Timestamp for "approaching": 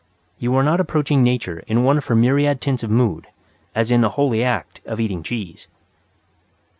0.79-1.21